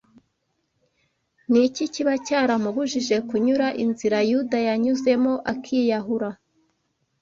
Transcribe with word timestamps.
ni 1.51 1.59
iki 1.67 1.85
kiba 1.93 2.13
cyaramubujije 2.25 3.15
kunyura 3.27 3.67
inzira 3.83 4.17
Yuda 4.29 4.57
yanyuzemo 4.67 5.33
akiyahura? 5.51 6.29